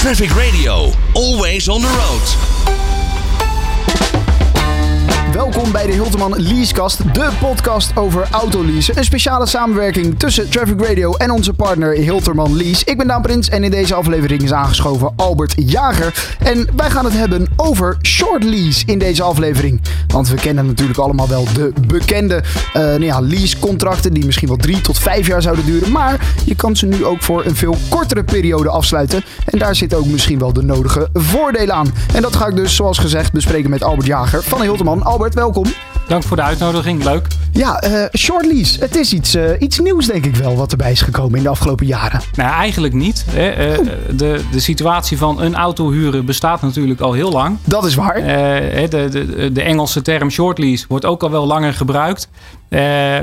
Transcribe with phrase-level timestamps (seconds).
[0.00, 2.69] Traffic Radio, always on the road.
[5.32, 8.98] Welkom bij de Hilterman Leasecast, de podcast over autoleasen.
[8.98, 12.84] Een speciale samenwerking tussen Traffic Radio en onze partner Hilterman Lease.
[12.84, 16.36] Ik ben Daan Prins en in deze aflevering is aangeschoven Albert Jager.
[16.38, 19.80] En wij gaan het hebben over short lease in deze aflevering.
[20.06, 22.42] Want we kennen natuurlijk allemaal wel de bekende
[22.76, 25.92] uh, nou ja, leasecontracten die misschien wel drie tot vijf jaar zouden duren.
[25.92, 29.24] Maar je kan ze nu ook voor een veel kortere periode afsluiten.
[29.44, 31.94] En daar zitten ook misschien wel de nodige voordelen aan.
[32.14, 35.02] En dat ga ik dus zoals gezegd bespreken met Albert Jager van Hilterman.
[35.34, 35.64] Welkom.
[36.08, 37.26] Dank voor de uitnodiging, leuk.
[37.52, 38.80] Ja, uh, short lease.
[38.80, 41.48] Het is iets, uh, iets nieuws denk ik wel wat erbij is gekomen in de
[41.48, 42.20] afgelopen jaren.
[42.34, 43.24] Nou, eigenlijk niet.
[43.30, 43.72] Hè.
[43.72, 47.56] Uh, de, de situatie van een auto huren bestaat natuurlijk al heel lang.
[47.64, 48.14] Dat is waar.
[48.14, 52.28] de, de, de Engelse term short lease wordt ook al wel langer gebruikt.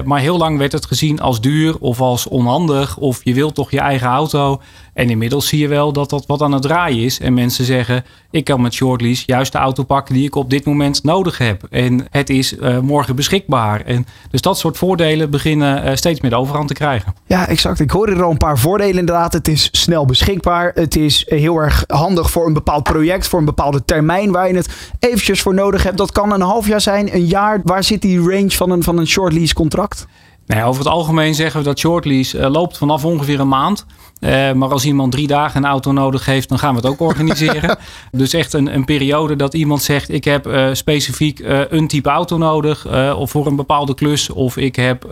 [0.06, 3.72] maar heel lang werd het gezien als duur of als onhandig of je wilt toch
[3.72, 4.62] je eigen auto.
[4.94, 7.20] En inmiddels zie je wel dat dat wat aan het draaien is.
[7.20, 10.66] En mensen zeggen, ik kan met shortlease juist de auto pakken die ik op dit
[10.66, 11.64] moment nodig heb.
[11.70, 13.82] En het is morgen beschikbaar.
[13.82, 17.14] En dus dat soort voordelen beginnen uh, steeds meer de overhand te krijgen.
[17.26, 17.80] Ja, exact.
[17.80, 19.34] Ik hoor er al een paar voordelen inderdaad.
[19.34, 20.72] Het is snel beschikbaar.
[20.76, 24.56] Het is heel erg handig voor een bepaald project, voor een bepaalde termijn waar je
[24.56, 25.98] het eventjes voor nodig hebt.
[25.98, 27.62] Dat kan een half jaar zijn, een jaar.
[27.64, 30.06] Waar zit die range van een, van een shortlease contract?
[30.48, 33.86] Nou over het algemeen zeggen we dat shortlease uh, loopt vanaf ongeveer een maand.
[34.20, 37.00] Uh, maar als iemand drie dagen een auto nodig heeft, dan gaan we het ook
[37.00, 37.78] organiseren.
[38.12, 42.10] dus echt een, een, periode dat iemand zegt: Ik heb uh, specifiek uh, een type
[42.10, 42.88] auto nodig.
[43.16, 44.30] of voor een bepaalde klus.
[44.30, 45.06] Of ik heb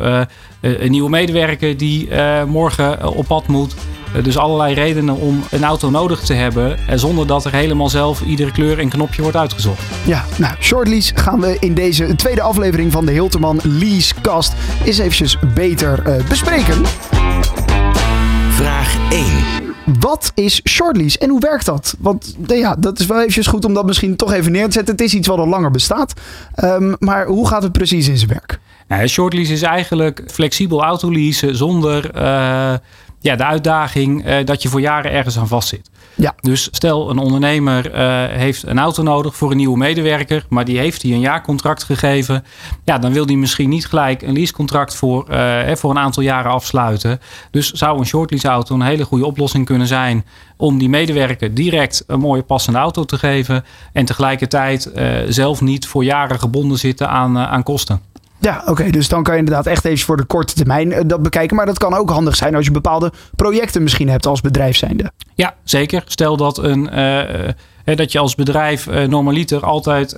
[0.62, 2.10] een nieuwe medewerker die
[2.46, 3.76] morgen op pad moet.
[4.24, 6.78] Dus allerlei redenen om een auto nodig te hebben.
[6.96, 9.82] zonder dat er helemaal zelf iedere kleur en knopje wordt uitgezocht.
[10.06, 14.54] Ja, nou, short lease gaan we in deze tweede aflevering van de Hilterman Leasecast
[14.86, 16.82] eens eventjes beter bespreken.
[18.50, 19.26] Vraag 1.
[20.00, 21.96] Wat is shortlease en hoe werkt dat?
[22.00, 24.96] Want ja, dat is wel eventjes goed om dat misschien toch even neer te zetten.
[24.96, 26.14] Het is iets wat al langer bestaat.
[26.64, 28.60] Um, maar hoe gaat het precies in zijn werk?
[28.88, 32.74] Nou, shortlease is eigenlijk flexibel autoleasen zonder uh,
[33.26, 35.90] ja, de uitdaging uh, dat je voor jaren ergens aan vastzit.
[36.16, 36.36] Ja.
[36.42, 40.78] Dus stel een ondernemer uh, heeft een auto nodig voor een nieuwe medewerker, maar die
[40.78, 42.46] heeft hij een jaarcontract gegeven.
[42.84, 46.52] Ja, dan wil hij misschien niet gelijk een leasecontract voor, uh, voor een aantal jaren
[46.52, 47.20] afsluiten.
[47.52, 50.26] Dus zou een shortlease auto een hele goede oplossing kunnen zijn
[50.58, 54.92] om die medewerker direct een mooie passende auto te geven en tegelijkertijd
[55.28, 58.02] zelf niet voor jaren gebonden zitten aan, aan kosten.
[58.46, 58.90] Ja, oké.
[58.90, 61.56] dus dan kan je inderdaad echt even voor de korte termijn uh, dat bekijken.
[61.56, 65.12] Maar dat kan ook handig zijn als je bepaalde projecten misschien hebt als bedrijf zijnde.
[65.36, 66.04] Ja, zeker.
[66.06, 66.90] Stel dat, een,
[67.86, 70.16] uh, dat je als bedrijf normaliter altijd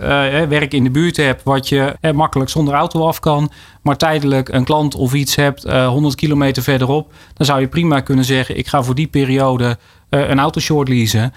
[0.49, 1.43] werk in de buurt hebt...
[1.43, 3.51] wat je makkelijk zonder auto af kan...
[3.81, 7.13] maar tijdelijk een klant of iets hebt 100 kilometer verderop...
[7.33, 8.57] dan zou je prima kunnen zeggen...
[8.57, 9.77] ik ga voor die periode
[10.09, 11.33] een auto short leasen...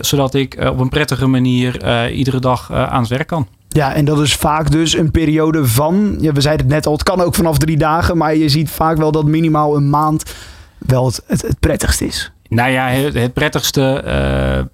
[0.00, 3.46] zodat ik op een prettige manier iedere dag aan het werk kan.
[3.68, 6.92] Ja, en dat is vaak dus een periode van, ja, we zeiden het net al,
[6.92, 10.34] het kan ook vanaf drie dagen, maar je ziet vaak wel dat minimaal een maand
[10.78, 12.32] wel het, het, prettigst is.
[12.48, 14.64] Nou ja, het, prettigste, uh,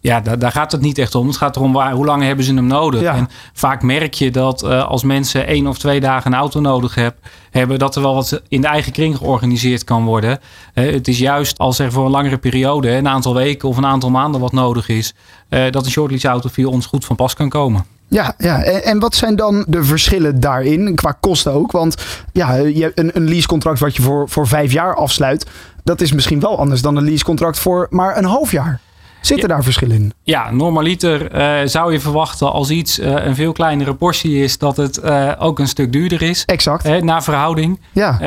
[0.00, 1.26] ja, daar, daar, gaat het niet echt om.
[1.26, 3.00] Het gaat erom waar, hoe lang hebben ze hem nodig.
[3.00, 3.14] Ja.
[3.14, 6.94] En vaak merk je dat uh, als mensen één of twee dagen een auto nodig
[6.94, 7.20] hebben,
[7.50, 10.38] hebben, dat er wel wat in de eigen kring georganiseerd kan worden.
[10.72, 14.10] het is juist als er voor een langere periode, een aantal weken of een aantal
[14.10, 15.14] maanden wat nodig is,
[15.48, 17.84] dat een shortlease auto via ons goed van pas kan komen.
[18.08, 18.62] Ja, ja.
[18.62, 21.72] En, wat zijn dan de verschillen daarin, qua kosten ook?
[21.72, 21.96] Want
[22.32, 25.46] ja, je, een, een leasecontract wat je voor, voor vijf jaar afsluit,
[25.84, 28.80] dat is misschien wel anders dan een leasecontract voor maar een half jaar.
[29.26, 30.12] Zitten ja, daar verschillen in?
[30.22, 34.76] Ja, normaliter uh, zou je verwachten als iets uh, een veel kleinere portie is, dat
[34.76, 36.44] het uh, ook een stuk duurder is.
[36.44, 37.02] Exact.
[37.02, 37.80] naar verhouding.
[37.92, 38.18] Ja.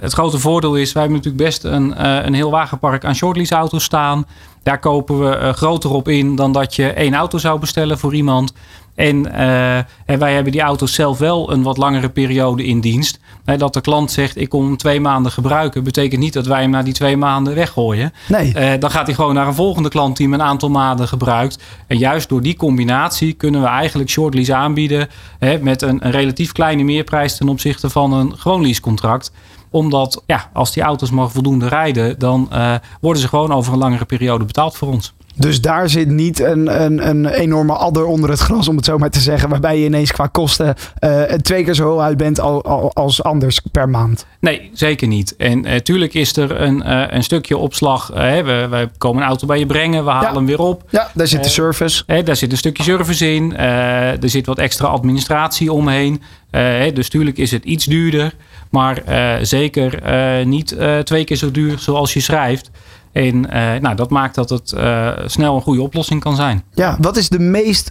[0.00, 3.84] het grote voordeel is, wij hebben natuurlijk best een, een heel wagenpark aan shortlease auto's
[3.84, 4.26] staan.
[4.62, 8.52] Daar kopen we groter op in dan dat je één auto zou bestellen voor iemand.
[8.98, 13.20] En, uh, en, wij hebben die auto's zelf wel een wat langere periode in dienst.
[13.56, 16.70] dat de klant zegt, ik kom hem twee maanden gebruiken, betekent niet dat wij hem
[16.70, 18.12] na die twee maanden weggooien.
[18.28, 18.54] Nee.
[18.54, 21.58] Uh, dan gaat hij gewoon naar een volgende klant die hem een aantal maanden gebruikt.
[21.86, 25.08] En juist door die combinatie kunnen we eigenlijk short lease aanbieden
[25.38, 29.32] hè, met een, een relatief kleine meerprijs ten opzichte van een gewoon leasecontract
[29.70, 33.78] omdat ja, als die auto's maar voldoende rijden, dan uh, worden ze gewoon over een
[33.78, 35.14] langere periode betaald voor ons.
[35.38, 38.98] Dus daar zit niet een, een, een enorme adder onder het gras, om het zo
[38.98, 39.48] maar te zeggen.
[39.48, 42.40] Waarbij je ineens qua kosten uh, twee keer zo uit bent
[42.94, 44.26] als anders per maand.
[44.40, 45.36] Nee, zeker niet.
[45.36, 48.06] En natuurlijk uh, is er een, uh, een stukje opslag.
[48.14, 50.34] we, we, komen een auto bij je brengen, we halen ja.
[50.34, 50.82] hem weer op.
[50.90, 52.22] Ja, daar zit de service.
[52.24, 53.56] daar zit een stukje service in.
[53.56, 56.22] er zit wat extra administratie omheen.
[56.94, 58.34] dus natuurlijk is het iets duurder.
[58.70, 59.02] Maar
[59.42, 60.00] zeker
[60.46, 62.70] niet twee keer zo duur zoals je schrijft.
[63.12, 63.40] En
[63.80, 64.74] nou, dat maakt dat het
[65.24, 66.62] snel een goede oplossing kan zijn.
[66.74, 67.90] Ja, wat is de meest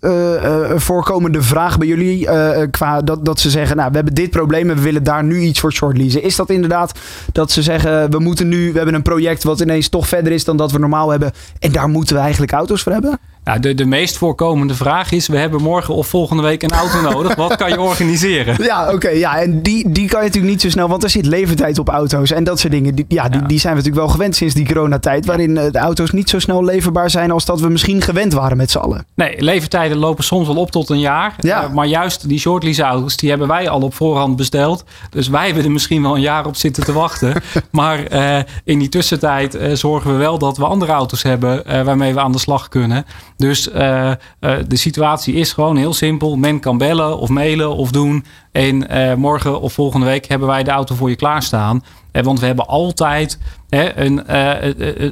[0.76, 2.28] voorkomende vraag bij jullie?
[2.72, 5.40] qua dat, dat ze zeggen, nou, we hebben dit probleem en we willen daar nu
[5.40, 6.24] iets voor shortleasen.
[6.24, 7.00] Is dat inderdaad
[7.32, 10.44] dat ze zeggen, we moeten nu, we hebben een project wat ineens toch verder is
[10.44, 11.32] dan dat we normaal hebben.
[11.60, 13.20] En daar moeten we eigenlijk auto's voor hebben?
[13.48, 17.02] Nou, de, de meest voorkomende vraag is: we hebben morgen of volgende week een auto
[17.02, 17.36] nodig.
[17.36, 18.56] Wat kan je organiseren?
[18.68, 19.10] Ja, oké.
[19.10, 21.90] ja, en die, die kan je natuurlijk niet zo snel, want er zit levertijd op
[21.90, 22.96] auto's en dat soort dingen.
[22.96, 25.78] Die, ja, die, die zijn we natuurlijk wel gewend sinds die coronatijd, waarin eh, de
[25.78, 29.06] auto's niet zo snel leverbaar zijn als dat we misschien gewend waren met z'n allen.
[29.16, 31.36] Nee, levertijden lopen soms wel op tot een jaar.
[31.40, 31.64] Ja.
[31.64, 34.84] Uh, maar juist die shortlease auto's, die hebben wij al op voorhand besteld.
[35.10, 37.34] Dus wij hebben er misschien wel een jaar op zitten te wachten.
[37.72, 42.20] maar uh, in die tussentijd zorgen we wel dat we andere auto's hebben waarmee we
[42.20, 43.06] aan de slag kunnen.
[43.38, 46.36] Dus uh, uh, de situatie is gewoon heel simpel.
[46.36, 48.26] Men kan bellen of mailen of doen.
[48.52, 51.84] En uh, morgen of volgende week hebben wij de auto voor je klaarstaan.
[52.12, 53.40] Want we hebben altijd
[53.70, 54.24] een,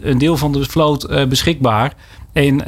[0.10, 1.94] een deel van de vloot beschikbaar.
[2.36, 2.62] En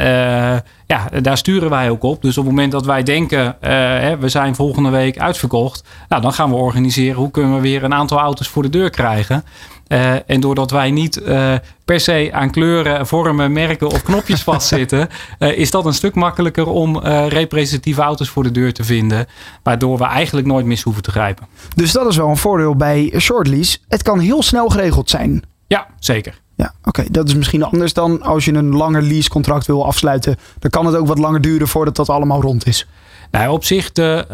[0.86, 2.22] ja, daar sturen wij ook op.
[2.22, 5.84] Dus op het moment dat wij denken, hè, we zijn volgende week uitverkocht.
[6.10, 8.90] Nou, dan gaan we organiseren hoe kunnen we weer een aantal auto's voor de deur
[8.90, 9.44] krijgen.
[9.88, 11.54] Uh, en doordat wij niet uh,
[11.86, 15.10] per se aan kleuren, vormen, merken of knopjes vastzitten,
[15.40, 19.26] uh, is dat een stuk makkelijker om representatieve auto's voor de deur te vinden.
[19.64, 21.48] Waardoor we eigenlijk nooit mis hoeven te grijpen.
[21.76, 23.78] Dus dat is wel een voordeel bij shortlease.
[23.88, 25.44] Het kan heel snel geregeld zijn.
[25.68, 26.42] Ja, zeker.
[26.58, 27.04] Ja, oké.
[27.12, 30.36] Dat is misschien anders dan als je een langer leasecontract wil afsluiten.
[30.60, 32.88] Dan kan het ook wat langer duren voordat dat allemaal rond is.
[33.32, 34.26] Nou, op zich de,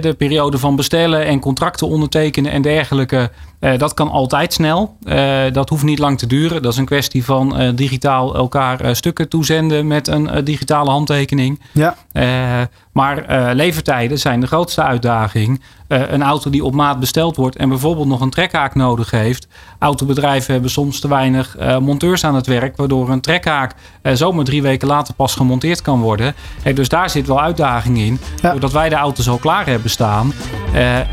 [0.00, 4.96] de periode van bestellen en contracten ondertekenen en dergelijke, uh, dat kan altijd snel.
[5.02, 6.62] Uh, dat hoeft niet lang te duren.
[6.62, 11.60] Dat is een kwestie van digitaal elkaar stukken toezenden met een digitale handtekening.
[11.72, 11.96] Ja.
[12.92, 13.24] maar
[13.54, 15.62] levertijden zijn de grootste uitdaging.
[15.88, 19.48] een auto die op maat besteld wordt en bijvoorbeeld nog een trekhaak nodig heeft.
[19.78, 24.88] Autobedrijven hebben soms te weinig monteurs aan het werk, waardoor een trekhaak zomaar drie weken
[24.88, 26.34] later pas gemonteerd kan worden.
[26.74, 28.20] dus daar zit wel uitdaging in.
[28.42, 30.32] Doordat wij de auto's al klaar hebben staan,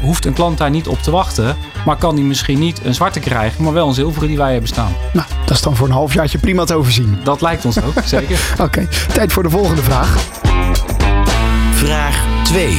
[0.01, 3.19] hoeft een klant daar niet op te wachten, maar kan die misschien niet een zwarte
[3.19, 4.93] krijgen, maar wel een zilveren die wij hebben staan.
[5.13, 7.19] Nou, dat is dan voor een halfjaartje prima te overzien.
[7.23, 8.55] Dat lijkt ons ook, zeker.
[8.61, 10.17] Oké, tijd voor de volgende vraag.
[11.71, 12.77] Vraag 2.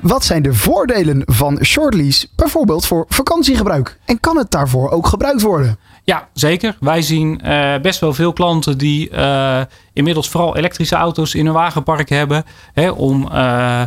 [0.00, 3.98] Wat zijn de voordelen van shortlease, bijvoorbeeld voor vakantiegebruik?
[4.04, 5.78] En kan het daarvoor ook gebruikt worden?
[6.04, 6.76] Ja, zeker.
[6.80, 9.60] Wij zien uh, best wel veel klanten die uh,
[9.92, 12.44] inmiddels vooral elektrische auto's in hun wagenpark hebben.
[12.72, 13.82] Hè, om uh,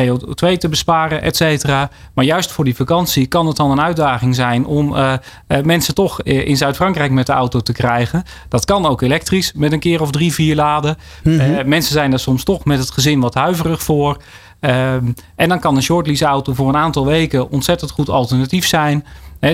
[0.00, 1.90] CO2 te besparen, et cetera.
[2.14, 5.14] Maar juist voor die vakantie kan het dan een uitdaging zijn om uh,
[5.62, 8.22] mensen toch in Zuid-Frankrijk met de auto te krijgen.
[8.48, 10.96] Dat kan ook elektrisch, met een keer of drie, vier laden.
[11.22, 11.68] Mm -hmm.
[11.68, 14.16] mensen zijn er soms toch met het gezin wat huiverig voor.
[14.60, 19.04] Ehm, en dan kan een shortlease auto voor een aantal weken ontzettend goed alternatief zijn.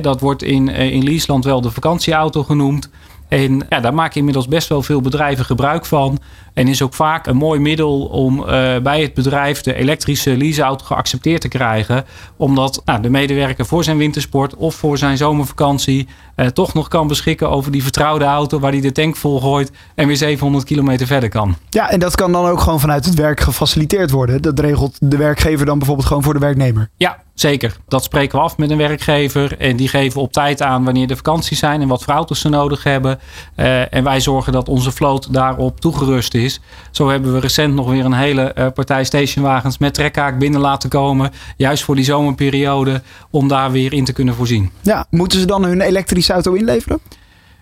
[0.00, 2.90] dat wordt in, in Leaseland wel de vakantieauto genoemd.
[3.30, 6.18] En ja, daar maken inmiddels best wel veel bedrijven gebruik van.
[6.54, 8.46] En is ook vaak een mooi middel om uh,
[8.78, 12.04] bij het bedrijf de elektrische leaseauto geaccepteerd te krijgen.
[12.36, 17.06] Omdat nou, de medewerker voor zijn wintersport of voor zijn zomervakantie uh, toch nog kan
[17.06, 21.06] beschikken over die vertrouwde auto waar hij de tank vol gooit en weer 700 kilometer
[21.06, 21.56] verder kan.
[21.68, 24.42] Ja, en dat kan dan ook gewoon vanuit het werk gefaciliteerd worden.
[24.42, 26.90] Dat regelt de werkgever dan bijvoorbeeld gewoon voor de werknemer.
[26.96, 27.76] Ja, Zeker.
[27.88, 29.58] Dat spreken we af met een werkgever.
[29.58, 32.48] En die geven op tijd aan wanneer de vakanties zijn en wat voor auto's ze
[32.48, 33.18] nodig hebben.
[33.56, 36.60] Uh, en wij zorgen dat onze vloot daarop toegerust is.
[36.90, 40.88] Zo hebben we recent nog weer een hele uh, partij stationwagens met trekhaak binnen laten
[40.88, 41.30] komen.
[41.56, 43.02] Juist voor die zomerperiode.
[43.30, 44.70] Om daar weer in te kunnen voorzien.
[44.80, 47.00] Ja, moeten ze dan hun elektrische auto inleveren?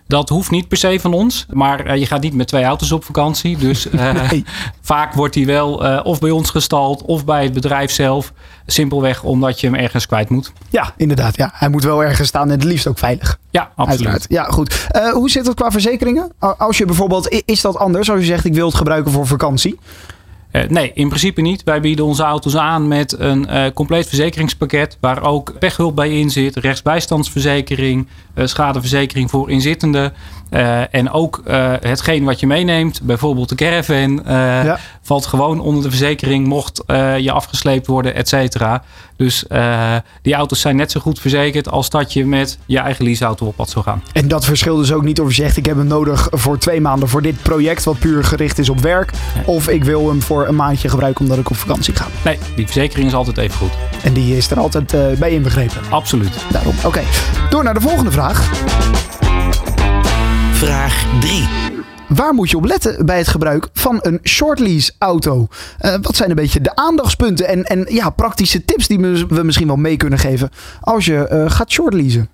[0.09, 1.45] Dat hoeft niet per se van ons.
[1.49, 3.57] Maar uh, je gaat niet met twee auto's op vakantie.
[3.57, 3.87] Dus
[4.29, 4.45] nee.
[4.81, 8.33] vaak wordt die wel uh, of bij ons gestald of bij het bedrijf zelf.
[8.65, 10.51] Simpelweg omdat je hem ergens kwijt moet.
[10.69, 11.35] Ja, inderdaad.
[11.37, 11.51] Ja.
[11.53, 13.37] Hij moet wel ergens staan en het liefst ook veilig.
[13.49, 14.07] Ja, absoluut.
[14.07, 14.25] Uiteraard.
[14.29, 14.87] Ja, goed.
[15.11, 16.31] hoe zit het qua verzekeringen?
[16.39, 19.79] Als je bijvoorbeeld, is dat anders als je zegt ik wil het gebruiken voor vakantie?
[20.51, 21.63] Uh, nee, in principe niet.
[21.63, 24.97] Wij bieden onze auto's aan met een uh, compleet verzekeringspakket.
[24.99, 30.13] Waar ook pechhulp bij in zit, rechtsbijstandsverzekering, uh, schadeverzekering voor inzittenden.
[30.91, 31.41] en ook
[31.81, 34.79] hetgeen wat je meeneemt, bijvoorbeeld de caravan, ja.
[35.09, 36.83] Valt gewoon onder de verzekering mocht
[37.17, 38.83] je afgesleept worden, et cetera.
[39.15, 39.45] Dus
[40.21, 43.55] die auto's zijn net zo goed verzekerd als dat je met je eigen leaseauto op
[43.55, 44.03] pad zou gaan.
[44.13, 46.81] En dat verschilt dus ook niet of je zegt ik heb hem nodig voor twee
[46.81, 49.11] maanden voor dit project wat puur gericht is op werk.
[49.45, 52.05] Of ik wil hem voor een maandje gebruiken omdat ik op vakantie ga.
[52.23, 53.71] Nee, die verzekering is altijd even goed.
[54.03, 55.81] En die is er altijd uh, bij inbegrepen.
[55.89, 56.45] Absoluut.
[56.51, 56.75] Daarom.
[56.77, 57.05] Oké, okay.
[57.49, 58.49] door naar de volgende vraag.
[60.51, 61.68] Vraag 3.
[62.09, 65.47] Waar moet je op letten bij het gebruik van een shortlease auto?
[65.81, 69.67] Uh, wat zijn een beetje de aandachtspunten en, en ja, praktische tips die we misschien
[69.67, 70.49] wel mee kunnen geven
[70.81, 72.29] als je uh, gaat shortleasen?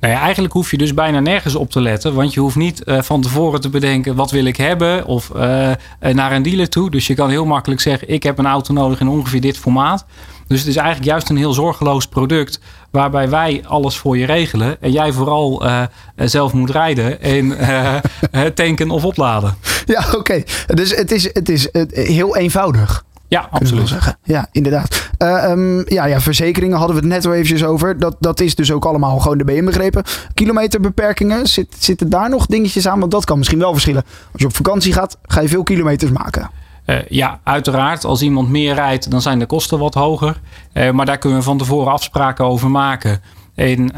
[0.00, 2.14] Nou ja, eigenlijk hoef je dus bijna nergens op te letten.
[2.14, 5.06] Want je hoeft niet uh, van tevoren te bedenken wat wil ik hebben.
[5.06, 5.70] Of uh,
[6.12, 6.90] naar een dealer toe.
[6.90, 10.06] Dus je kan heel makkelijk zeggen ik heb een auto nodig in ongeveer dit formaat.
[10.46, 12.60] Dus het is eigenlijk juist een heel zorgeloos product.
[12.90, 14.80] Waarbij wij alles voor je regelen.
[14.80, 15.62] En jij vooral
[16.16, 17.56] zelf moet rijden en
[18.54, 19.56] tanken of opladen.
[19.86, 20.42] Ja, oké.
[20.66, 23.05] Dus het is, het is heel eenvoudig.
[23.28, 23.88] Ja, absoluut.
[23.88, 24.18] Zeggen.
[24.22, 25.10] Ja, inderdaad.
[25.18, 27.98] Uh, um, ja, ja, verzekeringen hadden we het net al eventjes over.
[27.98, 30.04] Dat, dat is dus ook allemaal gewoon erbij inbegrepen.
[30.34, 32.98] Kilometerbeperkingen, zit, zitten daar nog dingetjes aan?
[33.00, 34.04] Want dat kan misschien wel verschillen.
[34.32, 36.50] Als je op vakantie gaat, ga je veel kilometers maken.
[36.86, 38.04] Uh, ja, uiteraard.
[38.04, 40.40] Als iemand meer rijdt, dan zijn de kosten wat hoger.
[40.72, 43.20] Uh, maar daar kunnen we van tevoren afspraken over maken.
[43.54, 43.90] En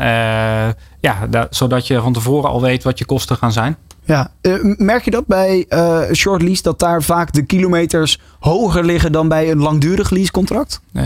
[1.01, 3.77] ja, zodat je van tevoren al weet wat je kosten gaan zijn.
[4.09, 8.85] Ja, uh, merk je dat bij uh, short lease dat daar vaak de kilometers hoger
[8.85, 10.81] liggen dan bij een langdurig leasecontract?
[10.93, 11.05] Uh,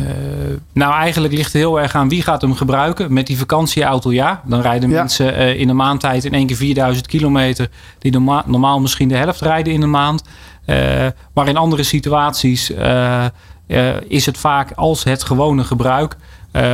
[0.72, 3.12] nou, eigenlijk ligt het heel erg aan wie gaat hem gebruiken.
[3.12, 4.42] Met die vakantieauto ja.
[4.44, 7.68] Dan rijden mensen in een maandtijd in één keer 4000 kilometer.
[7.98, 10.22] Die norma normaal misschien de helft rijden in een maand.
[11.34, 12.72] maar in andere situaties
[14.08, 16.16] is het vaak als het gewone gebruik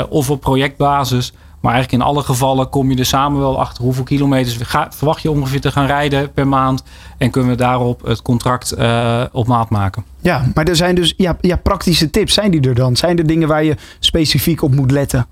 [0.09, 4.05] of op projectbasis maar eigenlijk in alle gevallen kom je er samen wel achter hoeveel
[4.05, 4.59] kilometers
[4.91, 6.83] verwacht je ongeveer te gaan rijden per maand.
[7.19, 10.05] En kunnen we daarop het contract uh, op maat maken.
[10.21, 12.35] Ja, maar er zijn dus ja, ja, praktische tips.
[12.35, 12.97] Zijn die er dan?
[12.97, 15.27] Zijn er dingen waar je specifiek op moet letten?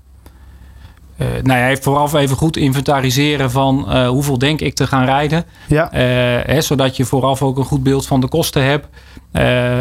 [1.17, 5.45] Uh, nou ja, vooral even goed inventariseren van uh, hoeveel denk ik te gaan rijden.
[5.67, 5.93] Ja.
[5.93, 5.99] Uh,
[6.45, 8.87] hè, zodat je vooraf ook een goed beeld van de kosten hebt.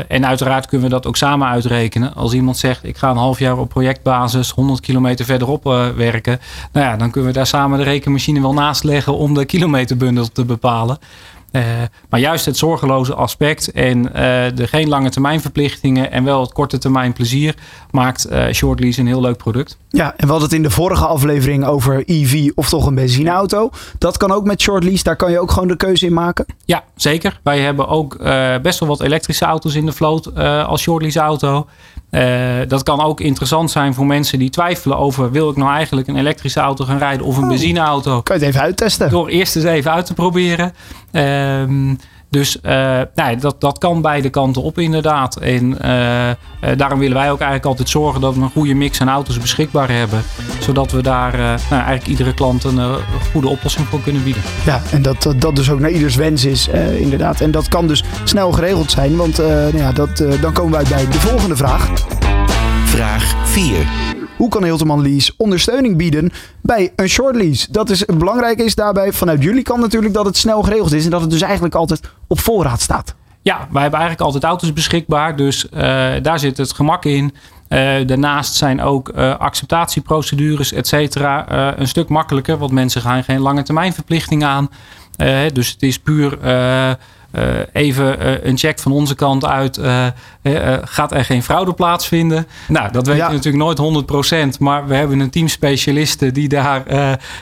[0.09, 2.15] en uiteraard kunnen we dat ook samen uitrekenen.
[2.15, 5.65] Als iemand zegt ik ga een half jaar op projectbasis 100 kilometer verderop
[5.97, 6.41] werken.
[6.73, 10.33] Nou ja, dan kunnen we daar samen de rekenmachine wel naast leggen om de kilometerbundel
[10.33, 10.99] te bepalen.
[11.57, 11.63] Uh,
[12.09, 14.13] maar juist het zorgeloze aspect en uh,
[14.55, 17.55] de geen lange termijn verplichtingen en wel het korte termijn plezier
[17.91, 19.79] maakt uh, Shortlease een heel leuk product.
[19.97, 23.71] Ja, en we hadden het in de vorige aflevering over EV of toch een benzineauto.
[23.99, 26.47] Dat kan ook met Shortlease, daar kan je ook gewoon de keuze in maken?
[26.65, 27.41] Ja, zeker.
[27.43, 28.19] Wij hebben ook
[28.63, 30.35] best wel wat elektrische auto's in de vloot
[30.67, 31.67] als Shortlease auto.
[32.11, 32.23] Uh,
[32.69, 35.31] dat kan ook interessant zijn voor mensen die twijfelen over...
[35.31, 38.23] wil ik nou eigenlijk een elektrische auto gaan rijden of een oh, benzineauto?
[38.23, 39.11] Kan je het even uittesten?
[39.11, 40.75] Door eerst eens even uit te proberen.
[41.13, 41.93] Uh,
[42.29, 42.73] dus uh,
[43.15, 45.37] nou, dat, dat kan beide kanten op inderdaad.
[45.37, 49.09] En uh, daarom willen wij ook eigenlijk altijd zorgen dat we een goede mix aan
[49.09, 50.23] auto's beschikbaar hebben.
[50.61, 52.99] Zodat we daar nou, eigenlijk iedere klant een
[53.33, 54.43] goede oplossing voor kunnen bieden.
[54.65, 56.69] Ja, en dat dat dus ook naar ieders wens is
[56.99, 57.41] inderdaad.
[57.41, 61.09] En dat kan dus snel geregeld zijn, want nou ja, dat, dan komen wij bij
[61.09, 61.91] de volgende vraag.
[62.85, 64.16] Vraag 4.
[64.37, 66.31] Hoe kan Hilterman Lease ondersteuning bieden
[66.63, 67.73] bij een short lease?
[67.73, 71.11] Dat is belangrijk is daarbij vanuit jullie kant natuurlijk dat het snel geregeld is en
[71.11, 73.15] dat het dus eigenlijk altijd op voorraad staat.
[73.43, 75.81] Ja, wij hebben eigenlijk altijd auto's beschikbaar, dus uh,
[76.23, 77.25] daar zit het gemak in.
[77.69, 81.47] Uh, daarnaast zijn ook uh, acceptatieprocedures, et cetera,
[81.79, 84.69] een stuk makkelijker, want mensen gaan geen lange termijn verplichting aan.
[85.53, 86.39] dus het is puur
[87.73, 89.79] even uh, een check van onze kant uit.
[89.79, 90.07] Uh,
[90.83, 92.47] gaat er geen fraude plaatsvinden?
[92.69, 94.05] Nou, dat weet je natuurlijk nooit
[94.57, 94.59] 100%.
[94.59, 96.83] Maar we hebben een team specialisten die daar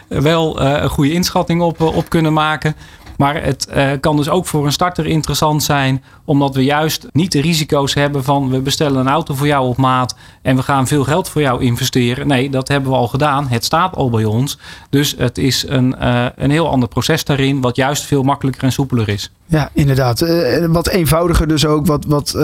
[0.08, 2.76] wel een goede inschatting op, op kunnen maken.
[3.16, 7.32] Maar het uh, kan dus ook voor een starter interessant zijn, omdat we juist niet
[7.32, 10.86] de risico's hebben van we bestellen een auto voor jou op maat en we gaan
[10.86, 12.26] veel geld voor jou investeren.
[12.26, 13.48] Nee, dat hebben we al gedaan.
[13.48, 14.58] Het staat al bij ons.
[14.90, 18.72] Dus het is een, uh, een heel ander proces daarin, wat juist veel makkelijker en
[18.72, 19.30] soepeler is.
[19.46, 20.20] Ja, inderdaad.
[20.20, 21.86] Uh, wat eenvoudiger dus ook.
[21.86, 22.34] Wat, wat,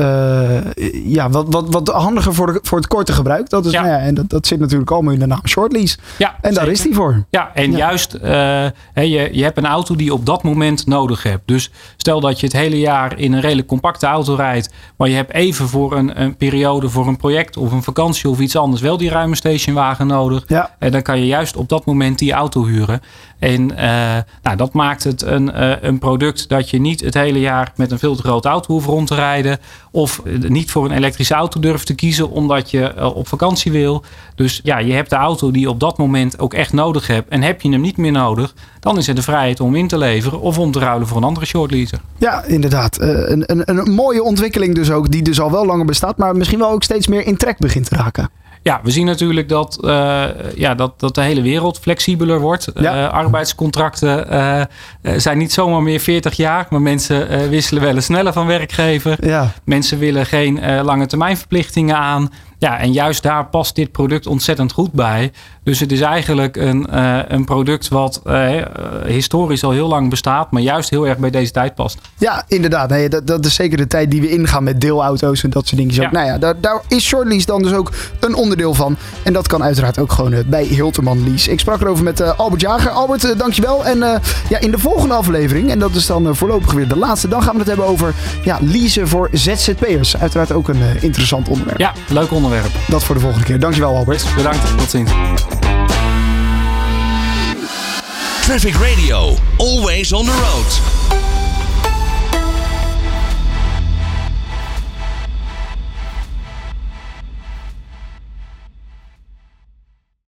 [1.05, 3.50] ja, wat, wat, wat handiger voor, de, voor het korte gebruik.
[3.50, 3.83] Dat is, ja.
[3.83, 5.97] Nou ja, en dat, dat zit natuurlijk allemaal in de naam short lease.
[6.19, 7.25] Ja, en daar is die voor.
[7.31, 7.77] Ja, en ja.
[7.77, 11.49] juist, je, je hebt een auto die op dat moment moment nodig hebt.
[11.49, 15.14] Dus stel dat je het hele jaar in een redelijk compacte auto rijdt, maar je
[15.14, 18.83] hebt even voor een, een periode, voor een project of een vakantie of iets anders
[18.83, 20.45] wel die ruime stationwagen nodig.
[20.47, 20.76] Ja.
[20.79, 23.00] En dan kan je juist op dat moment die auto huren.
[23.40, 23.78] En uh,
[24.42, 27.90] nou, dat maakt het een, uh, een product dat je niet het hele jaar met
[27.90, 29.59] een veel te grote auto hoeft rond te rijden.
[29.90, 34.04] Of niet voor een elektrische auto durft te kiezen omdat je op vakantie wil.
[34.35, 37.28] Dus ja, je hebt de auto die je op dat moment ook echt nodig hebt.
[37.28, 39.99] En heb je hem niet meer nodig, dan is er de vrijheid om in te
[39.99, 42.00] leveren of om te ruilen voor een andere shortleaser.
[42.18, 43.00] Ja, inderdaad.
[43.00, 46.59] Een, een, een mooie ontwikkeling dus ook, die dus al wel langer bestaat, maar misschien
[46.59, 48.30] wel ook steeds meer in trek begint te raken.
[48.62, 50.25] Ja, we zien natuurlijk dat, uh,
[50.55, 52.69] ja, dat, dat de hele wereld flexibeler wordt.
[52.75, 53.02] Ja.
[53.02, 54.62] Uh, arbeidscontracten uh,
[55.17, 59.26] zijn niet zomaar meer 40 jaar, maar mensen wisselen wel eens sneller van werkgever.
[59.26, 59.52] Ja.
[59.64, 62.31] Mensen willen geen lange termijn verplichtingen aan.
[62.61, 65.33] Ja, en juist daar past dit product ontzettend goed bij.
[65.62, 68.62] Dus het is eigenlijk een, uh, een product wat uh,
[69.07, 71.99] historisch al heel lang bestaat, maar juist heel erg bij deze tijd past.
[72.19, 72.88] Ja, inderdaad.
[72.88, 75.81] Nee, dat, dat is zeker de tijd die we ingaan met deelauto's en dat soort
[75.81, 75.95] dingen.
[75.95, 76.11] Ja.
[76.11, 78.97] Nou ja, daar, daar is shortlease dan dus ook een onderdeel van.
[79.23, 81.50] En dat kan uiteraard ook gewoon bij Hilterman Lease.
[81.50, 82.90] Ik sprak erover met Albert Jager.
[82.90, 83.85] Albert, dankjewel.
[83.85, 83.99] En
[84.49, 87.52] ja, in de volgende aflevering, en dat is dan voorlopig weer de laatste, dan gaan
[87.52, 88.14] we het hebben over
[88.45, 90.17] ja, leasen voor ZZP'ers.
[90.17, 91.79] Uiteraard ook een interessant onderwerp.
[91.79, 92.88] Ja, leuk onderwerp.
[92.88, 93.59] Dat voor de volgende keer.
[93.59, 94.25] Dankjewel Albert.
[94.37, 94.78] Bedankt.
[94.78, 95.11] Tot ziens.
[98.42, 101.00] Traffic Radio, always on the road.